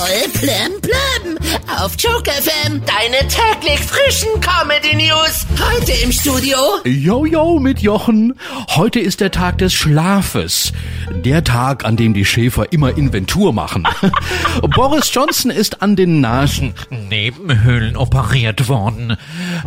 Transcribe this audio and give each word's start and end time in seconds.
Voll 0.00 0.30
plemplem 0.32 1.38
auf 1.78 1.92
Joke 1.98 2.30
FM. 2.30 2.80
Deine 2.86 3.28
täglich 3.28 3.80
frischen 3.80 4.30
Comedy 4.40 4.96
News. 4.96 5.46
Heute 5.60 5.92
im 6.02 6.10
Studio 6.10 6.56
Jojo 6.84 7.58
mit 7.58 7.80
Jochen. 7.80 8.32
Heute 8.76 8.98
ist 8.98 9.20
der 9.20 9.30
Tag 9.30 9.58
des 9.58 9.74
Schlafes. 9.74 10.72
Der 11.10 11.44
Tag, 11.44 11.84
an 11.84 11.96
dem 11.96 12.14
die 12.14 12.24
Schäfer 12.24 12.72
immer 12.72 12.96
Inventur 12.96 13.52
machen. 13.52 13.86
Boris 14.74 15.12
Johnson 15.12 15.50
ist 15.50 15.82
an 15.82 15.96
den 15.96 16.22
Nasennebenhöhlen 16.22 17.98
operiert 17.98 18.70
worden. 18.70 19.18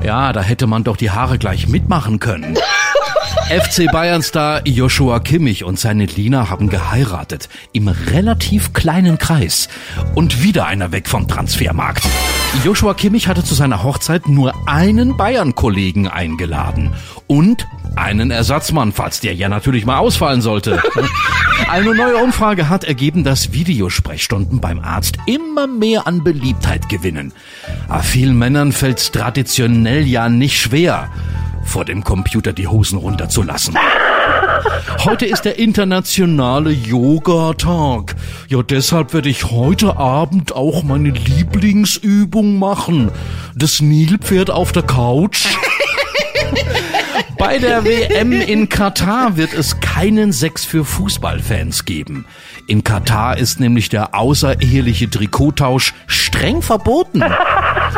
Ja, 0.04 0.34
da 0.34 0.42
hätte 0.42 0.66
man 0.66 0.84
doch 0.84 0.98
die 0.98 1.12
Haare 1.12 1.38
gleich 1.38 1.68
mitmachen 1.68 2.18
können. 2.18 2.58
FC 3.50 3.92
Bayern-Star 3.92 4.66
Joshua 4.68 5.20
Kimmich 5.20 5.64
und 5.64 5.80
seine 5.80 6.06
Lina 6.06 6.50
haben 6.50 6.70
geheiratet. 6.70 7.50
Im 7.72 7.88
relativ 7.88 8.74
kleinen 8.74 9.18
Kreis. 9.18 9.70
Und 10.16 10.44
wieder 10.44 10.66
einer 10.66 10.92
weg 10.92 11.08
vom 11.08 11.28
Transfermarkt. 11.28 12.04
Joshua 12.64 12.94
Kimmich 12.94 13.28
hatte 13.28 13.44
zu 13.44 13.56
seiner 13.56 13.84
Hochzeit 13.84 14.28
nur 14.28 14.54
einen 14.68 15.18
Bayern-Kollegen 15.18 16.08
eingeladen. 16.08 16.94
Und 17.28 17.68
einen 17.96 18.32
Ersatzmann, 18.32 18.92
falls 18.92 19.20
der 19.20 19.34
ja 19.36 19.50
natürlich 19.50 19.86
mal 19.86 19.98
ausfallen 19.98 20.42
sollte. 20.42 20.82
Eine 21.70 21.94
neue 21.94 22.18
Umfrage 22.18 22.70
hat 22.70 22.84
ergeben, 22.84 23.24
dass 23.24 23.54
Videosprechstunden 23.54 24.60
beim 24.60 24.80
Arzt 24.80 25.18
immer 25.28 25.68
mehr 25.68 26.08
an 26.08 26.24
Beliebtheit 26.24 26.90
gewinnen. 26.90 27.34
Aber 27.88 28.04
vielen 28.04 28.38
Männern 28.38 28.72
fällt 28.72 28.98
es 29.00 29.12
traditionell 29.12 30.06
ja 30.08 30.30
nicht 30.30 30.60
schwer 30.60 31.10
vor 31.64 31.86
dem 31.86 32.04
Computer 32.04 32.54
die 32.54 32.68
Hosen 32.68 32.98
runterzulassen. 32.98 33.78
Heute 35.06 35.26
ist 35.26 35.44
der 35.44 35.60
internationale 35.60 36.72
Yoga-Tag. 36.72 38.16
Ja, 38.48 38.64
deshalb 38.64 39.14
werde 39.14 39.30
ich 39.30 39.46
heute 39.52 39.98
Abend 39.98 40.56
auch 40.56 40.84
meine 40.84 41.10
Lieblingsübung 41.10 42.58
machen. 42.58 43.12
Das 43.56 43.82
Nilpferd 43.82 44.50
auf 44.50 44.72
der 44.72 44.84
Couch. 44.84 45.46
Bei 47.38 47.58
der 47.58 47.84
WM 47.84 48.32
in 48.32 48.70
Katar 48.70 49.36
wird 49.36 49.54
es 49.54 49.80
keinen 49.82 50.32
Sex 50.32 50.64
für 50.64 50.86
Fußballfans 50.86 51.84
geben. 51.84 52.26
In 52.68 52.84
Katar 52.84 53.38
ist 53.38 53.60
nämlich 53.60 53.90
der 53.90 54.16
außereheliche 54.16 55.10
Trikottausch 55.10 55.94
streng 56.08 56.62
verboten. 56.62 57.22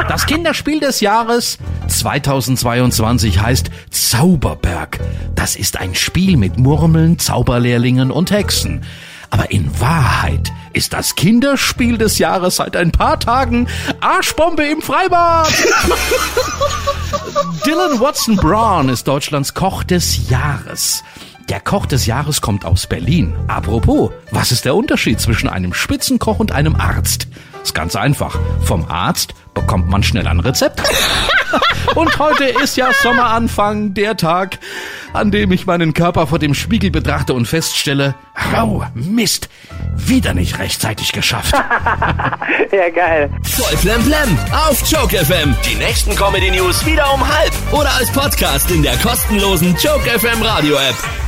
Das 0.07 0.25
Kinderspiel 0.25 0.79
des 0.79 0.99
Jahres 0.99 1.59
2022 1.87 3.41
heißt 3.41 3.69
Zauberberg. 3.89 4.99
Das 5.35 5.55
ist 5.55 5.77
ein 5.77 5.95
Spiel 5.95 6.37
mit 6.37 6.57
Murmeln, 6.57 7.19
Zauberlehrlingen 7.19 8.11
und 8.11 8.31
Hexen. 8.31 8.83
Aber 9.29 9.51
in 9.51 9.79
Wahrheit 9.79 10.51
ist 10.73 10.93
das 10.93 11.15
Kinderspiel 11.15 11.97
des 11.97 12.19
Jahres 12.19 12.57
seit 12.57 12.75
ein 12.75 12.91
paar 12.91 13.19
Tagen 13.19 13.67
Arschbombe 13.99 14.65
im 14.65 14.81
Freibad. 14.81 15.47
Dylan 17.65 17.99
Watson 17.99 18.35
Brown 18.35 18.89
ist 18.89 19.07
Deutschlands 19.07 19.53
Koch 19.53 19.83
des 19.83 20.29
Jahres. 20.29 21.03
Der 21.49 21.59
Koch 21.59 21.85
des 21.85 22.05
Jahres 22.05 22.41
kommt 22.41 22.65
aus 22.65 22.87
Berlin. 22.87 23.33
Apropos, 23.47 24.11
was 24.31 24.51
ist 24.51 24.65
der 24.65 24.75
Unterschied 24.75 25.19
zwischen 25.19 25.47
einem 25.47 25.73
Spitzenkoch 25.73 26.39
und 26.39 26.51
einem 26.51 26.75
Arzt? 26.75 27.27
Ist 27.61 27.75
ganz 27.75 27.95
einfach. 27.95 28.37
Vom 28.61 28.85
Arzt 28.89 29.33
bekommt 29.53 29.89
man 29.89 30.03
schnell 30.03 30.27
ein 30.27 30.39
Rezept. 30.39 30.81
Und 31.95 32.19
heute 32.19 32.43
ist 32.43 32.75
ja 32.75 32.91
Sommeranfang, 32.91 33.93
der 33.93 34.17
Tag, 34.17 34.59
an 35.13 35.31
dem 35.31 35.51
ich 35.53 35.65
meinen 35.65 35.93
Körper 35.93 36.27
vor 36.27 36.39
dem 36.39 36.53
Spiegel 36.53 36.91
betrachte 36.91 37.33
und 37.33 37.47
feststelle, 37.47 38.15
oh, 38.61 38.83
Mist, 38.93 39.47
wieder 39.95 40.33
nicht 40.33 40.59
rechtzeitig 40.59 41.11
geschafft. 41.13 41.55
Ja, 42.71 42.89
geil. 42.89 43.29
Voll 43.43 43.77
plemplem 43.77 44.37
auf 44.51 44.81
Joke 44.89 45.15
FM. 45.17 45.55
Die 45.65 45.75
nächsten 45.75 46.13
Comedy 46.15 46.51
News 46.51 46.85
wieder 46.85 47.13
um 47.13 47.25
halb 47.25 47.53
oder 47.71 47.93
als 47.95 48.11
Podcast 48.11 48.69
in 48.71 48.83
der 48.83 48.97
kostenlosen 48.97 49.75
Joke 49.81 50.09
FM 50.19 50.41
Radio 50.41 50.75
App. 50.75 51.24